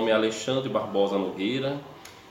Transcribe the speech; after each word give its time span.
nome 0.00 0.12
é 0.12 0.14
Alexandre 0.14 0.66
Barbosa 0.70 1.18
Nogueira. 1.18 1.78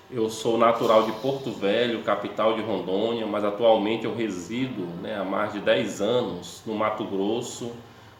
Eu 0.09 0.27
sou 0.27 0.57
natural 0.57 1.03
de 1.03 1.11
Porto 1.11 1.51
Velho, 1.51 2.01
capital 2.01 2.55
de 2.55 2.63
Rondônia, 2.63 3.27
mas 3.27 3.45
atualmente 3.45 4.05
eu 4.05 4.15
resido 4.15 4.87
né, 5.03 5.19
há 5.19 5.23
mais 5.23 5.53
de 5.53 5.59
10 5.59 6.01
anos 6.01 6.63
no 6.65 6.73
Mato 6.73 7.03
Grosso. 7.03 7.71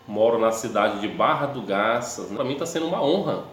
Moro 0.08 0.38
na 0.38 0.52
cidade 0.52 1.00
de 1.00 1.08
Barra 1.08 1.48
do 1.48 1.64
Garças. 1.64 2.28
Para 2.28 2.44
mim 2.44 2.54
está 2.54 2.68
sendo 2.68 2.86
uma 2.86 3.02
honra 3.02 3.46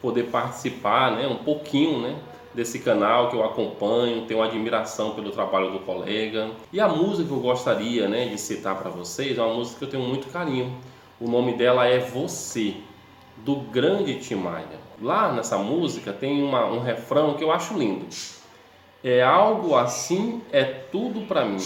poder 0.00 0.30
participar 0.30 1.12
né, 1.12 1.28
um 1.28 1.44
pouquinho 1.44 2.00
né, 2.00 2.16
desse 2.54 2.78
canal 2.78 3.28
que 3.28 3.36
eu 3.36 3.44
acompanho, 3.44 4.24
tenho 4.24 4.42
admiração 4.42 5.14
pelo 5.14 5.32
trabalho 5.32 5.70
do 5.70 5.80
colega. 5.80 6.48
E 6.72 6.80
a 6.80 6.88
música 6.88 7.28
que 7.28 7.34
eu 7.34 7.40
gostaria 7.40 8.08
né, 8.08 8.24
de 8.24 8.38
citar 8.38 8.74
para 8.78 8.88
vocês 8.88 9.36
é 9.36 9.42
uma 9.42 9.52
música 9.52 9.80
que 9.80 9.84
eu 9.84 9.90
tenho 9.90 10.02
muito 10.02 10.28
carinho. 10.28 10.74
O 11.20 11.28
nome 11.28 11.52
dela 11.52 11.86
é 11.86 11.98
Você, 11.98 12.76
do 13.44 13.56
grande 13.56 14.20
Tim 14.20 14.36
Maia. 14.36 14.80
Lá 15.00 15.32
nessa 15.32 15.58
música 15.58 16.12
tem 16.12 16.40
uma, 16.42 16.66
um 16.66 16.80
refrão 16.80 17.34
que 17.34 17.42
eu 17.42 17.50
acho 17.50 17.76
lindo. 17.76 18.06
É 19.02 19.20
algo 19.22 19.74
assim, 19.74 20.40
é 20.52 20.62
tudo 20.64 21.22
para 21.22 21.44
mim. 21.44 21.58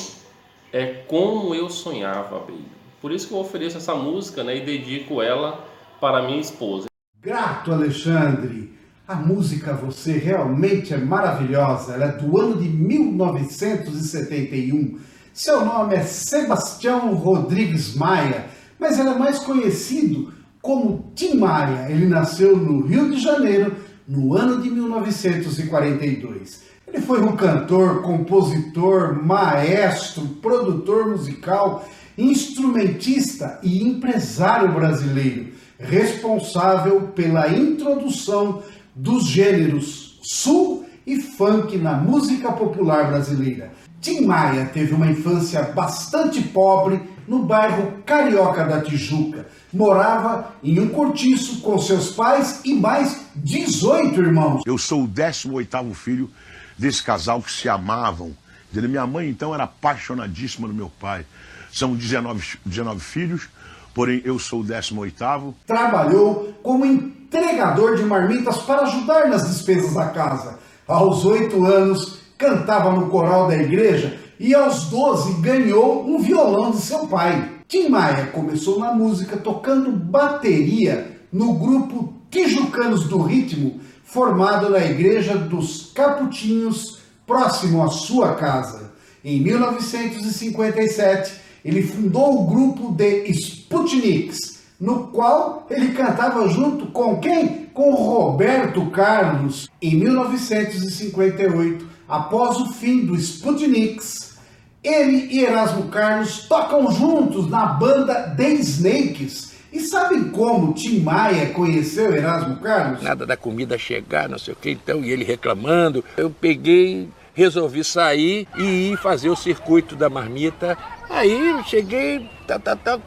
É 0.72 0.86
como 1.06 1.54
eu 1.54 1.68
sonhava, 1.68 2.38
baby. 2.38 2.64
Por 3.00 3.12
isso 3.12 3.28
que 3.28 3.34
eu 3.34 3.38
ofereço 3.38 3.76
essa 3.76 3.94
música 3.94 4.42
né, 4.42 4.56
e 4.56 4.64
dedico 4.64 5.20
ela 5.20 5.62
para 6.00 6.22
minha 6.22 6.40
esposa. 6.40 6.86
Grato, 7.20 7.70
Alexandre! 7.72 8.74
A 9.06 9.14
música 9.14 9.74
Você 9.74 10.16
realmente 10.18 10.92
é 10.92 10.96
maravilhosa. 10.96 11.94
Ela 11.94 12.06
é 12.06 12.12
do 12.12 12.40
ano 12.40 12.60
de 12.60 12.68
1971. 12.68 14.98
Seu 15.32 15.64
nome 15.64 15.94
é 15.94 16.02
Sebastião 16.02 17.14
Rodrigues 17.14 17.94
Maia, 17.94 18.46
mas 18.80 18.98
ele 18.98 19.10
é 19.10 19.14
mais 19.14 19.38
conhecido 19.38 20.34
como 20.66 21.12
Tim 21.14 21.36
Maia. 21.36 21.88
Ele 21.88 22.06
nasceu 22.06 22.56
no 22.56 22.84
Rio 22.84 23.08
de 23.12 23.20
Janeiro 23.20 23.76
no 24.06 24.34
ano 24.34 24.60
de 24.60 24.68
1942. 24.68 26.62
Ele 26.88 27.00
foi 27.00 27.22
um 27.22 27.36
cantor, 27.36 28.02
compositor, 28.02 29.24
maestro, 29.24 30.26
produtor 30.42 31.10
musical, 31.10 31.88
instrumentista 32.18 33.60
e 33.62 33.80
empresário 33.82 34.72
brasileiro, 34.72 35.52
responsável 35.78 37.12
pela 37.14 37.48
introdução 37.48 38.62
dos 38.94 39.24
gêneros 39.24 40.18
sul 40.22 40.84
e 41.06 41.20
funk 41.20 41.76
na 41.76 41.92
música 41.94 42.50
popular 42.50 43.08
brasileira. 43.08 43.70
Tim 44.06 44.24
Maia 44.24 44.66
teve 44.66 44.94
uma 44.94 45.10
infância 45.10 45.62
bastante 45.62 46.40
pobre 46.40 47.02
no 47.26 47.42
bairro 47.42 47.92
Carioca 48.06 48.64
da 48.64 48.80
Tijuca. 48.80 49.48
Morava 49.72 50.52
em 50.62 50.78
um 50.78 50.90
cortiço 50.90 51.60
com 51.60 51.76
seus 51.76 52.12
pais 52.12 52.60
e 52.64 52.72
mais 52.72 53.26
18 53.34 54.20
irmãos. 54.20 54.62
Eu 54.64 54.78
sou 54.78 55.02
o 55.02 55.08
18º 55.08 55.92
filho 55.92 56.30
desse 56.78 57.02
casal 57.02 57.42
que 57.42 57.50
se 57.50 57.68
amavam. 57.68 58.30
Minha 58.72 59.08
mãe, 59.08 59.28
então, 59.28 59.52
era 59.52 59.64
apaixonadíssima 59.64 60.68
do 60.68 60.74
meu 60.74 60.88
pai. 61.00 61.26
São 61.72 61.96
19, 61.96 62.58
19 62.64 63.00
filhos, 63.00 63.48
porém 63.92 64.22
eu 64.24 64.38
sou 64.38 64.60
o 64.60 64.64
18º. 64.64 65.52
Trabalhou 65.66 66.54
como 66.62 66.86
entregador 66.86 67.96
de 67.96 68.04
marmitas 68.04 68.58
para 68.58 68.82
ajudar 68.82 69.28
nas 69.28 69.48
despesas 69.48 69.94
da 69.94 70.10
casa. 70.10 70.60
Aos 70.86 71.24
oito 71.24 71.64
anos, 71.64 72.15
cantava 72.38 72.92
no 72.92 73.08
coral 73.08 73.48
da 73.48 73.56
igreja 73.56 74.18
e 74.38 74.54
aos 74.54 74.84
12 74.84 75.40
ganhou 75.40 76.06
um 76.06 76.18
violão 76.18 76.70
de 76.70 76.78
seu 76.78 77.06
pai. 77.06 77.50
Tim 77.68 77.88
Maia 77.88 78.26
começou 78.26 78.78
na 78.78 78.92
música 78.92 79.36
tocando 79.36 79.90
bateria 79.90 81.18
no 81.32 81.54
grupo 81.54 82.14
Tijucanos 82.30 83.08
do 83.08 83.22
Ritmo, 83.22 83.80
formado 84.04 84.70
na 84.70 84.84
igreja 84.84 85.36
dos 85.36 85.90
Caputinhos, 85.92 87.00
próximo 87.26 87.82
à 87.82 87.88
sua 87.88 88.34
casa. 88.34 88.92
Em 89.24 89.40
1957, 89.40 91.40
ele 91.64 91.82
fundou 91.82 92.42
o 92.42 92.46
grupo 92.46 92.94
The 92.94 93.24
Sputniks, 93.26 94.60
no 94.80 95.08
qual 95.08 95.66
ele 95.70 95.92
cantava 95.92 96.48
junto 96.48 96.86
com 96.86 97.18
quem? 97.18 97.66
Com 97.74 97.94
Roberto 97.94 98.86
Carlos. 98.90 99.68
Em 99.82 99.96
1958, 99.96 101.95
após 102.08 102.58
o 102.58 102.72
fim 102.72 103.04
do 103.04 103.14
Sputniks, 103.16 104.36
ele 104.82 105.28
e 105.32 105.44
Erasmo 105.44 105.88
Carlos 105.88 106.46
tocam 106.46 106.90
juntos 106.92 107.50
na 107.50 107.66
banda 107.66 108.34
The 108.36 108.50
Snakes. 108.50 109.56
E 109.72 109.80
sabem 109.80 110.30
como 110.30 110.72
Tim 110.72 111.00
Maia 111.00 111.50
conheceu 111.50 112.14
Erasmo 112.14 112.56
Carlos? 112.56 113.02
Nada 113.02 113.26
da 113.26 113.36
comida 113.36 113.76
chegar, 113.76 114.28
não 114.28 114.38
sei 114.38 114.54
o 114.54 114.56
que, 114.56 114.70
então, 114.70 115.04
e 115.04 115.10
ele 115.10 115.24
reclamando. 115.24 116.04
Eu 116.16 116.30
peguei, 116.30 117.08
resolvi 117.34 117.84
sair 117.84 118.48
e 118.56 118.92
ir 118.92 118.96
fazer 118.96 119.28
o 119.28 119.36
circuito 119.36 119.96
da 119.96 120.08
marmita. 120.08 120.78
Aí 121.10 121.62
cheguei, 121.66 122.30
tá, 122.46 122.58
tá, 122.58 122.74
tá, 122.76 122.98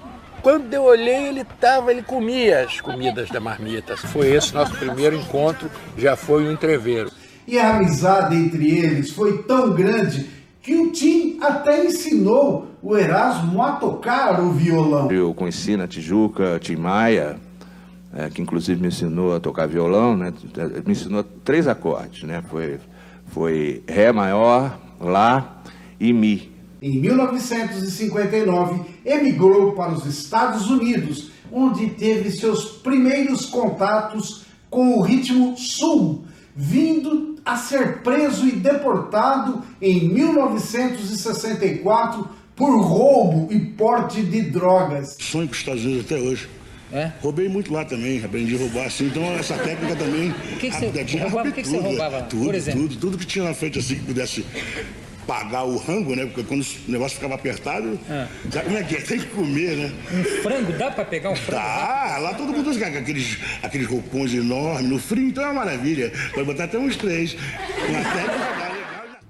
quando 0.42 0.74
eu 0.74 0.84
olhei, 0.84 1.28
ele 1.28 1.42
estava, 1.42 1.92
ele 1.92 2.02
comia 2.02 2.64
as 2.64 2.80
comidas 2.80 3.30
da 3.30 3.40
marmita. 3.40 3.98
Foi 3.98 4.30
esse 4.30 4.54
nosso 4.54 4.74
primeiro 4.76 5.16
encontro, 5.16 5.70
já 5.98 6.16
foi 6.16 6.44
um 6.44 6.52
entreveiro. 6.52 7.12
E 7.50 7.58
a 7.58 7.78
amizade 7.78 8.36
entre 8.36 8.70
eles 8.70 9.10
foi 9.10 9.42
tão 9.42 9.74
grande 9.74 10.30
que 10.62 10.76
o 10.76 10.92
Tim 10.92 11.40
até 11.42 11.84
ensinou 11.84 12.68
o 12.80 12.96
Erasmo 12.96 13.60
a 13.64 13.72
tocar 13.72 14.40
o 14.40 14.52
violão. 14.52 15.12
Eu 15.12 15.34
conheci 15.34 15.76
na 15.76 15.88
Tijuca 15.88 16.60
Tim 16.60 16.76
Maia, 16.76 17.38
é, 18.14 18.30
que 18.30 18.40
inclusive 18.40 18.80
me 18.80 18.90
ensinou 18.90 19.36
a 19.36 19.40
tocar 19.40 19.68
violão, 19.68 20.16
né? 20.16 20.32
Me 20.86 20.92
ensinou 20.92 21.24
três 21.24 21.68
acordes, 21.68 22.22
né? 22.22 22.44
Foi, 22.48 22.80
foi 23.26 23.84
Ré 23.88 24.12
maior, 24.12 24.80
Lá 25.02 25.64
e 26.00 26.14
Mi. 26.14 26.52
Em 26.80 27.00
1959, 27.00 28.82
emigrou 29.04 29.72
para 29.72 29.94
os 29.94 30.06
Estados 30.06 30.70
Unidos, 30.70 31.32
onde 31.52 31.90
teve 31.90 32.30
seus 32.30 32.66
primeiros 32.66 33.48
contatos 33.48 34.46
com 34.70 35.00
o 35.00 35.02
ritmo 35.02 35.58
sul, 35.58 36.26
vindo 36.56 37.29
a 37.50 37.58
ser 37.58 37.98
preso 38.00 38.46
e 38.48 38.52
deportado 38.52 39.64
em 39.82 40.08
1964 40.10 42.28
por 42.56 42.80
roubo 42.80 43.52
e 43.52 43.60
porte 43.60 44.22
de 44.22 44.44
drogas. 44.44 45.18
Sonho 45.20 45.48
para 45.48 45.54
os 45.54 45.60
Estados 45.60 45.84
Unidos 45.84 46.06
até 46.06 46.18
hoje. 46.18 46.48
É? 46.92 47.12
Roubei 47.22 47.48
muito 47.48 47.72
lá 47.72 47.86
também, 47.86 48.24
aprendi 48.24 48.56
a 48.56 48.60
roubar 48.60 48.88
assim, 48.88 49.06
então 49.08 49.24
essa 49.34 49.56
técnica 49.56 49.96
também. 49.96 50.32
O 50.32 50.58
que, 50.58 50.70
que 50.70 50.76
você 50.76 50.88
roubava? 51.18 51.50
O 51.50 51.54
que, 51.54 51.62
que 51.62 51.68
você 51.68 51.78
roubava? 51.78 52.22
Tudo, 52.24 52.46
por 52.46 52.56
exemplo? 52.56 52.82
tudo, 52.82 52.96
tudo 52.98 53.18
que 53.18 53.26
tinha 53.26 53.46
na 53.46 53.54
frente 53.54 53.80
assim 53.80 53.96
que 53.96 54.06
pudesse 54.06 54.46
pagar 55.30 55.64
o 55.64 55.78
rango, 55.78 56.16
né? 56.16 56.26
Porque 56.26 56.42
quando 56.42 56.64
o 56.64 56.92
negócio 56.92 57.18
ficava 57.18 57.36
apertado, 57.36 58.00
ah. 58.10 58.28
sabe 58.52 58.66
como 58.66 58.78
é 58.80 58.84
que 58.84 58.96
é? 58.96 59.02
Tem 59.02 59.20
que 59.20 59.28
comer, 59.28 59.78
né? 59.78 59.92
Um 60.12 60.24
frango, 60.42 60.74
dá 60.74 60.90
pra 60.90 61.06
pegar 61.06 61.30
um 61.30 61.36
frango? 61.36 61.62
Dá, 61.62 62.18
lá 62.20 62.34
todo 62.34 62.52
mundo 62.52 62.68
usa 62.68 62.88
aqueles, 62.88 63.38
aqueles 63.62 63.86
roupões 63.86 64.34
enormes, 64.34 64.90
no 64.90 64.98
frio, 64.98 65.28
então 65.28 65.44
é 65.44 65.48
uma 65.52 65.66
maravilha. 65.66 66.12
Pode 66.34 66.48
botar 66.48 66.64
até 66.64 66.80
uns 66.80 66.96
três. 66.96 67.38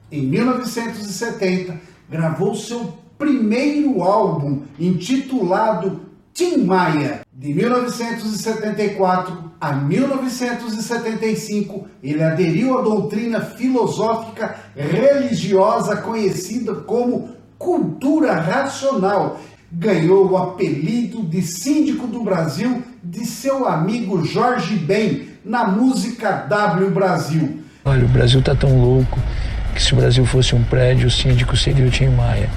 Em 0.10 0.22
1970, 0.22 1.78
gravou 2.10 2.56
seu 2.56 2.98
primeiro 3.18 4.02
álbum, 4.02 4.64
intitulado 4.80 6.06
Tim 6.34 6.60
Maia. 6.60 7.26
De 7.39 7.53
1974 7.53 9.51
a 9.61 9.72
1975, 9.72 11.88
ele 12.03 12.22
aderiu 12.22 12.77
à 12.77 12.81
doutrina 12.81 13.39
filosófica 13.39 14.57
religiosa 14.75 15.95
conhecida 15.95 16.75
como 16.75 17.29
cultura 17.57 18.33
racional. 18.33 19.39
Ganhou 19.72 20.29
o 20.29 20.35
apelido 20.35 21.23
de 21.23 21.41
síndico 21.41 22.07
do 22.07 22.22
Brasil 22.22 22.83
de 23.01 23.25
seu 23.25 23.66
amigo 23.66 24.25
Jorge 24.25 24.75
Ben 24.75 25.29
na 25.45 25.66
música 25.66 26.45
W 26.50 26.91
Brasil. 26.91 27.62
Olha, 27.85 28.03
o 28.03 28.09
Brasil 28.09 28.42
tá 28.42 28.53
tão 28.53 28.81
louco 28.81 29.18
que 29.74 29.81
se 29.81 29.94
o 29.94 29.95
Brasil 29.95 30.25
fosse 30.25 30.53
um 30.56 30.63
prédio, 30.65 31.07
o 31.07 31.12
síndico 31.12 31.56
seria 31.56 31.85
o 31.85 31.89
Tim 31.89 32.09
Maia. 32.09 32.50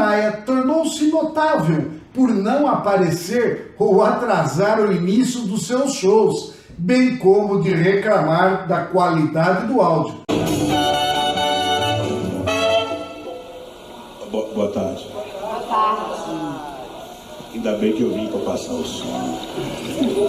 Maia 0.00 0.32
tornou-se 0.46 1.10
notável 1.10 1.90
por 2.14 2.30
não 2.30 2.66
aparecer 2.66 3.74
ou 3.78 4.02
atrasar 4.02 4.80
o 4.80 4.90
início 4.90 5.42
dos 5.42 5.66
seus 5.66 5.92
shows, 5.92 6.54
bem 6.78 7.18
como 7.18 7.60
de 7.60 7.74
reclamar 7.74 8.66
da 8.66 8.86
qualidade 8.86 9.66
do 9.66 9.78
áudio. 9.78 10.14
Boa, 14.30 14.46
boa 14.54 14.68
tarde. 14.72 15.06
Boa 15.12 15.60
tarde. 15.68 16.60
Ainda 17.52 17.72
bem 17.72 17.92
que 17.92 18.00
eu 18.00 18.14
vim 18.14 18.28
para 18.28 18.40
passar 18.40 18.72
o 18.72 18.84
som. 18.84 19.38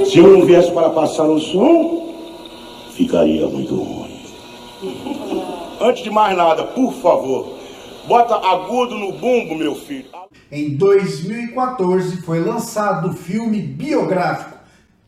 Se 0.05 0.17
eu 0.17 0.37
não 0.37 0.45
viesse 0.45 0.69
para 0.71 0.89
passar 0.89 1.23
o 1.23 1.39
som, 1.39 2.13
ficaria 2.91 3.47
muito 3.47 3.73
ruim. 3.73 4.19
Antes 5.79 6.03
de 6.03 6.09
mais 6.09 6.35
nada, 6.35 6.65
por 6.65 6.91
favor, 6.95 7.60
Bota 8.07 8.35
agudo 8.35 8.97
no 8.97 9.13
bumbo, 9.13 9.55
meu 9.55 9.75
filho. 9.75 10.09
Em 10.51 10.75
2014 10.75 12.17
foi 12.23 12.39
lançado 12.39 13.09
o 13.09 13.13
filme 13.13 13.61
biográfico 13.61 14.57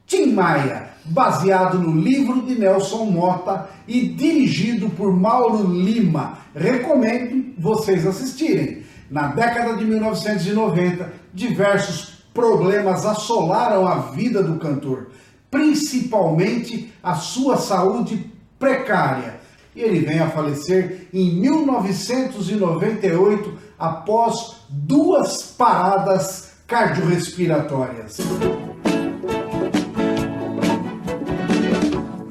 Tim 0.05 0.27
Maia, 0.33 0.89
baseado 1.05 1.79
no 1.79 1.99
livro 1.99 2.41
de 2.43 2.55
Nelson 2.55 3.05
Mota 3.05 3.67
e 3.87 4.01
dirigido 4.09 4.89
por 4.91 5.11
Mauro 5.11 5.67
Lima. 5.67 6.37
Recomendo 6.55 7.53
vocês 7.57 8.05
assistirem. 8.05 8.83
Na 9.09 9.27
década 9.27 9.75
de 9.75 9.85
1990, 9.85 11.13
diversos 11.33 12.23
problemas 12.33 13.05
assolaram 13.05 13.87
a 13.87 13.95
vida 14.11 14.43
do 14.43 14.59
cantor, 14.59 15.09
principalmente 15.49 16.91
a 17.01 17.15
sua 17.15 17.57
saúde 17.57 18.31
precária. 18.59 19.42
E 19.75 19.81
ele 19.81 19.99
vem 19.99 20.19
a 20.19 20.29
falecer 20.29 21.07
em 21.13 21.39
1998 21.39 23.53
após 23.77 24.55
duas 24.69 25.43
paradas 25.43 26.53
cardiorrespiratórias. 26.67 28.17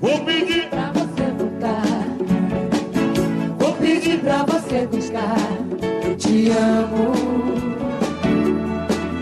Vou 0.00 0.24
pedir 0.24 0.68
pra 0.68 0.92
você 0.92 1.30
voltar. 1.38 1.84
Vou 3.58 3.72
pedir 3.74 4.20
pra 4.20 4.44
você 4.44 4.86
buscar. 4.86 5.36
Eu 6.04 6.16
te 6.16 6.50
amo. 6.50 7.12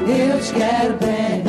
Eu 0.07 0.39
te 0.41 0.53
quero 0.53 0.99
bem. 0.99 1.43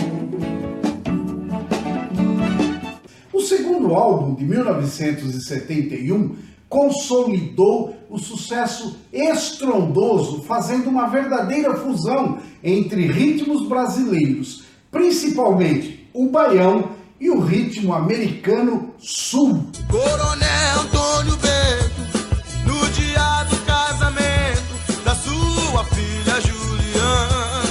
O 3.33 3.41
segundo 3.41 3.93
álbum 3.93 4.35
de 4.35 4.45
1971 4.45 6.37
consolidou 6.71 7.93
o 8.09 8.17
sucesso 8.17 8.95
estrondoso, 9.11 10.41
fazendo 10.43 10.89
uma 10.89 11.07
verdadeira 11.07 11.75
fusão 11.75 12.39
entre 12.63 13.07
ritmos 13.07 13.67
brasileiros, 13.67 14.63
principalmente 14.89 16.09
o 16.13 16.29
baião 16.29 16.91
e 17.19 17.29
o 17.29 17.41
ritmo 17.41 17.93
americano 17.93 18.93
sul. 18.97 19.65
Coronel 19.89 20.79
Antônio 20.81 21.35
Bento, 21.35 22.03
no 22.65 22.89
dia 22.91 23.43
do 23.49 23.57
casamento 23.65 25.03
da 25.03 25.13
sua 25.13 25.83
filha 25.83 26.39
Juliana. 26.39 27.67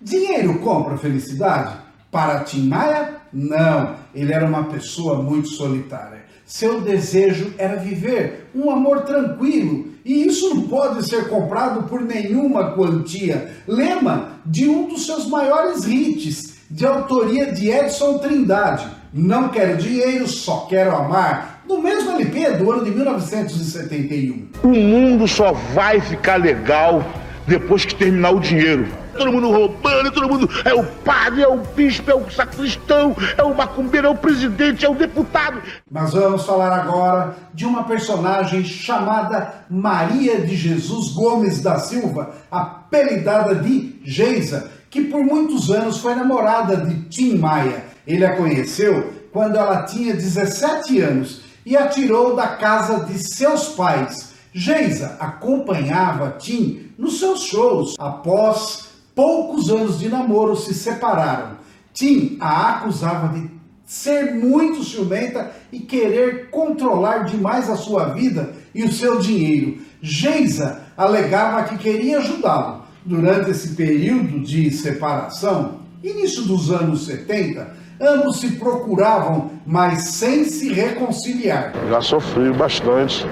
Dinheiro 0.00 0.60
compra 0.60 0.96
felicidade? 0.96 1.87
Para 2.10 2.40
Tim 2.40 2.68
Maia, 2.68 3.16
não. 3.32 3.96
Ele 4.14 4.32
era 4.32 4.46
uma 4.46 4.64
pessoa 4.64 5.22
muito 5.22 5.48
solitária. 5.48 6.24
Seu 6.46 6.80
desejo 6.80 7.52
era 7.58 7.76
viver 7.76 8.50
um 8.54 8.70
amor 8.70 9.02
tranquilo 9.02 9.88
e 10.08 10.26
isso 10.26 10.54
não 10.54 10.62
pode 10.62 11.06
ser 11.06 11.28
comprado 11.28 11.82
por 11.82 12.00
nenhuma 12.00 12.72
quantia. 12.72 13.52
Lema 13.66 14.40
de 14.46 14.66
um 14.66 14.88
dos 14.88 15.04
seus 15.04 15.26
maiores 15.26 15.86
hits, 15.86 16.54
de 16.70 16.86
autoria 16.86 17.52
de 17.52 17.70
Edson 17.70 18.16
Trindade. 18.16 18.86
Não 19.12 19.50
quero 19.50 19.76
dinheiro, 19.76 20.26
só 20.26 20.66
quero 20.68 20.96
amar. 20.96 21.62
No 21.68 21.82
mesmo 21.82 22.12
LP 22.12 22.52
do 22.52 22.72
ano 22.72 22.84
de 22.84 22.90
1971. 22.90 24.48
O 24.62 24.68
mundo 24.68 25.28
só 25.28 25.52
vai 25.52 26.00
ficar 26.00 26.36
legal 26.36 27.04
depois 27.46 27.84
que 27.84 27.94
terminar 27.94 28.30
o 28.30 28.40
dinheiro. 28.40 28.86
Todo 29.18 29.32
mundo 29.32 29.50
roubando, 29.50 30.12
todo 30.12 30.28
mundo 30.28 30.48
é 30.64 30.72
o 30.72 30.84
padre, 30.84 31.42
é 31.42 31.48
o 31.48 31.56
bispo, 31.56 32.08
é 32.08 32.14
o 32.14 32.30
sacristão, 32.30 33.16
é 33.36 33.42
o 33.42 33.52
macumbeiro, 33.52 34.06
é 34.06 34.10
o 34.10 34.14
presidente, 34.14 34.86
é 34.86 34.88
o 34.88 34.94
deputado. 34.94 35.60
Nós 35.90 36.12
vamos 36.12 36.46
falar 36.46 36.72
agora 36.72 37.36
de 37.52 37.66
uma 37.66 37.82
personagem 37.82 38.62
chamada 38.64 39.64
Maria 39.68 40.40
de 40.40 40.54
Jesus 40.54 41.10
Gomes 41.10 41.60
da 41.60 41.80
Silva, 41.80 42.30
apelidada 42.48 43.56
de 43.56 44.00
Geisa, 44.04 44.70
que 44.88 45.02
por 45.02 45.24
muitos 45.24 45.68
anos 45.68 45.98
foi 45.98 46.14
namorada 46.14 46.76
de 46.76 47.02
Tim 47.08 47.38
Maia. 47.38 47.84
Ele 48.06 48.24
a 48.24 48.36
conheceu 48.36 49.12
quando 49.32 49.56
ela 49.56 49.82
tinha 49.82 50.14
17 50.14 51.00
anos 51.00 51.42
e 51.66 51.76
a 51.76 51.88
tirou 51.88 52.36
da 52.36 52.46
casa 52.46 53.04
de 53.04 53.18
seus 53.18 53.70
pais. 53.70 54.32
Geisa 54.52 55.16
acompanhava 55.18 56.36
Tim 56.38 56.92
nos 56.96 57.18
seus 57.18 57.42
shows. 57.42 57.94
Após 57.98 58.87
poucos 59.18 59.68
anos 59.68 59.98
de 59.98 60.08
namoro, 60.08 60.54
se 60.54 60.72
separaram. 60.72 61.56
Tim 61.92 62.36
a 62.38 62.76
acusava 62.76 63.36
de 63.36 63.50
ser 63.84 64.32
muito 64.32 64.84
ciumenta 64.84 65.50
e 65.72 65.80
querer 65.80 66.50
controlar 66.50 67.24
demais 67.24 67.68
a 67.68 67.74
sua 67.74 68.10
vida 68.10 68.52
e 68.72 68.84
o 68.84 68.92
seu 68.92 69.18
dinheiro. 69.18 69.78
Geisa 70.00 70.82
alegava 70.96 71.64
que 71.64 71.78
queria 71.78 72.18
ajudá-lo. 72.18 72.84
Durante 73.04 73.50
esse 73.50 73.74
período 73.74 74.38
de 74.38 74.70
separação, 74.70 75.80
início 76.00 76.44
dos 76.44 76.70
anos 76.70 77.06
70, 77.06 77.74
ambos 78.00 78.38
se 78.38 78.52
procuravam, 78.52 79.50
mas 79.66 80.10
sem 80.10 80.44
se 80.44 80.72
reconciliar. 80.72 81.72
Já 81.90 82.00
sofri 82.00 82.52
bastante 82.52 83.26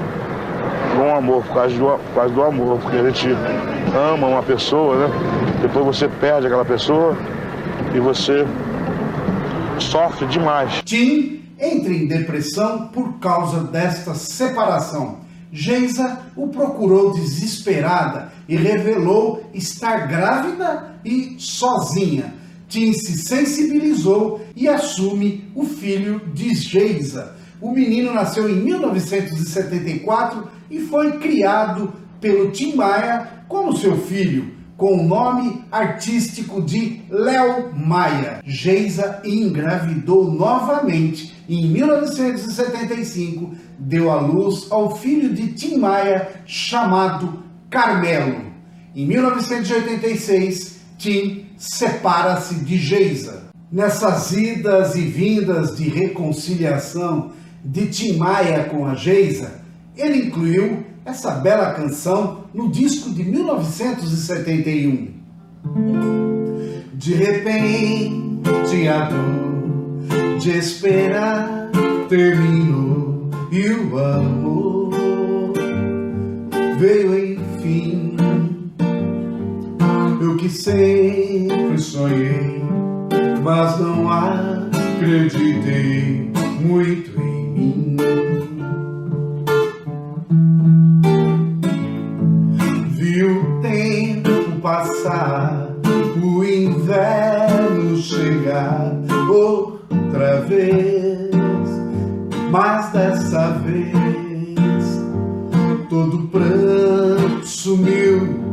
com 0.97 1.15
amor, 1.15 1.45
por 1.45 1.55
causa, 1.55 1.77
do, 1.77 1.85
por 1.85 2.15
causa 2.15 2.35
do 2.35 2.43
amor, 2.43 2.79
porque 2.79 2.97
a 2.97 3.11
gente 3.11 3.29
ama 3.95 4.27
uma 4.27 4.43
pessoa, 4.43 5.07
né? 5.07 5.15
Depois 5.61 5.85
você 5.85 6.09
perde 6.09 6.47
aquela 6.47 6.65
pessoa 6.65 7.17
e 7.95 8.01
você 8.01 8.47
sofre 9.79 10.27
demais. 10.27 10.83
Tim 10.85 11.43
entra 11.59 11.93
em 11.93 12.07
depressão 12.07 12.89
por 12.89 13.19
causa 13.19 13.63
desta 13.65 14.15
separação. 14.15 15.19
Geisa 15.53 16.21
o 16.35 16.49
procurou 16.49 17.13
desesperada 17.13 18.33
e 18.49 18.57
revelou 18.57 19.49
estar 19.55 20.07
grávida 20.07 20.97
e 21.05 21.37
sozinha. 21.39 22.35
Tim 22.69 22.93
se 22.93 23.17
sensibilizou 23.17 24.45
e 24.57 24.69
assume 24.69 25.51
o 25.55 25.65
filho 25.65 26.21
de 26.35 26.55
Geisa. 26.55 27.37
O 27.61 27.71
menino 27.71 28.13
nasceu 28.13 28.49
em 28.49 28.57
1974 28.57 30.49
e 30.71 30.81
foi 30.81 31.19
criado 31.19 31.93
pelo 32.21 32.51
Tim 32.51 32.75
Maia 32.75 33.45
como 33.49 33.77
seu 33.77 33.97
filho, 33.97 34.53
com 34.77 34.99
o 34.99 35.03
nome 35.07 35.65
artístico 35.73 36.61
de 36.61 37.03
Léo 37.09 37.73
Maia. 37.75 38.41
Geisa 38.45 39.23
engravidou 39.25 40.31
novamente 40.31 41.35
em 41.49 41.69
1975 41.69 43.55
deu 43.79 44.11
à 44.11 44.21
luz 44.21 44.67
ao 44.71 44.97
filho 44.97 45.33
de 45.33 45.53
Tim 45.53 45.79
Maia 45.79 46.29
chamado 46.45 47.43
Carmelo. 47.71 48.47
Em 48.95 49.07
1986, 49.07 50.81
Tim 50.99 51.47
separa-se 51.57 52.57
de 52.57 52.77
Geisa. 52.79 53.45
Nessas 53.71 54.33
idas 54.33 54.97
e 54.97 55.03
vindas 55.03 55.77
de 55.77 55.89
reconciliação 55.89 57.33
de 57.67 57.87
Tim 57.89 58.17
Maia 58.17 58.65
com 58.65 58.87
a 58.87 58.95
Geisa, 58.95 59.61
ele 59.97 60.27
incluiu 60.27 60.85
essa 61.05 61.33
bela 61.33 61.73
canção 61.73 62.45
no 62.55 62.71
disco 62.71 63.11
de 63.11 63.25
1971. 63.25 65.09
De 66.95 67.15
repente 67.15 68.89
a 68.89 69.09
dor 69.09 70.39
de 70.39 70.51
esperar 70.51 71.71
terminou 72.09 73.31
e 73.51 73.69
o 73.71 73.99
amor 73.99 74.93
veio 76.79 77.35
enfim. 77.35 78.17
Eu 80.21 80.37
que 80.37 80.49
sempre 80.49 81.79
sonhei, 81.79 82.63
mas 83.43 83.79
não 83.79 84.11
acreditei 84.11 85.47
muito 86.61 87.21
em 87.21 87.26
mim. 87.97 88.57
Vi 92.91 93.25
o 93.25 93.61
tempo 93.61 94.61
passar, 94.61 95.71
o 96.23 96.45
inverno 96.45 97.97
chegar 97.97 98.93
outra 99.29 100.41
vez, 100.43 101.31
mas 102.51 102.93
dessa 102.93 103.51
vez 103.65 103.97
todo 105.89 106.29
pranto 106.29 107.47
sumiu, 107.47 108.46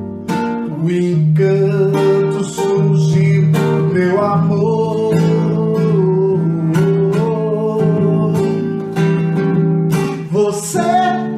Você 10.73 11.32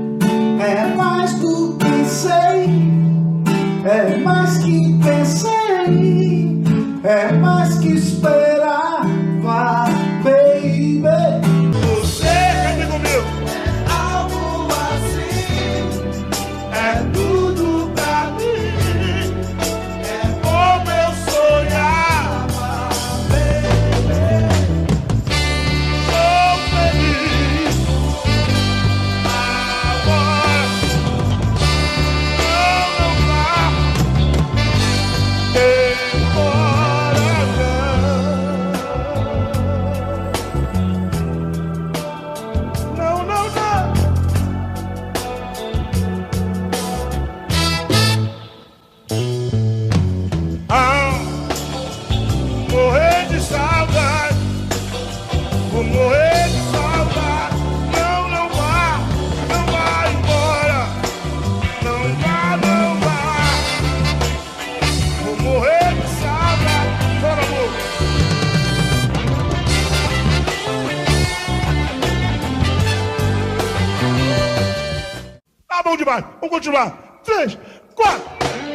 mais. 76.06 76.24
Vamos 76.40 76.56
continuar. 76.56 77.20
Três, 77.24 77.58
quatro. 77.96 78.22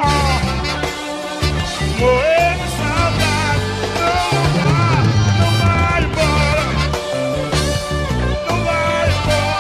Ah, 0.01 0.41
saudade. 2.77 3.65
Não 3.97 4.61
não 5.39 5.51
vai 5.59 5.99
embora. 6.05 6.65
Não 8.49 8.59
vai 8.65 9.09
embora. 9.15 9.51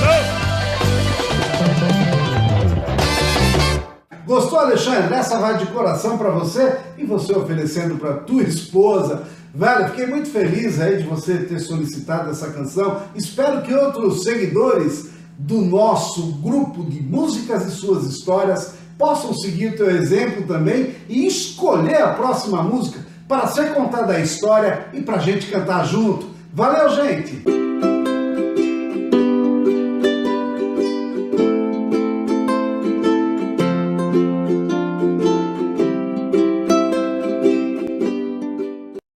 Não 0.00 0.08
vai. 0.08 0.22
Gostou, 4.26 4.58
Alexandre? 4.58 5.14
Essa 5.14 5.38
vai 5.38 5.58
de 5.58 5.66
coração 5.66 6.18
para 6.18 6.30
você 6.30 6.78
e 6.96 7.04
você 7.04 7.32
oferecendo 7.36 7.96
para 7.98 8.14
tua 8.14 8.42
esposa. 8.42 9.22
Velho, 9.54 9.88
fiquei 9.88 10.06
muito 10.06 10.30
feliz 10.30 10.80
aí 10.80 11.02
de 11.02 11.08
você 11.08 11.38
ter 11.38 11.60
solicitado 11.60 12.30
essa 12.30 12.50
canção. 12.50 13.02
Espero 13.14 13.62
que 13.62 13.74
outros 13.74 14.22
seguidores 14.22 15.10
do 15.38 15.60
nosso 15.60 16.32
grupo 16.40 16.84
de 16.84 17.02
músicas 17.02 17.66
e 17.66 17.70
suas 17.70 18.04
histórias 18.04 18.74
possam 18.96 19.34
seguir 19.34 19.68
o 19.68 19.76
teu 19.76 19.90
exemplo 19.90 20.46
também 20.46 20.94
e 21.08 21.26
escolher 21.26 22.00
a 22.00 22.14
próxima 22.14 22.62
música 22.62 23.00
para 23.28 23.46
ser 23.48 23.74
contada 23.74 24.14
a 24.14 24.20
história 24.20 24.86
e 24.92 25.00
para 25.00 25.16
a 25.16 25.20
gente 25.20 25.50
cantar 25.50 25.84
junto. 25.86 26.30
Valeu, 26.52 26.88
gente! 26.90 27.61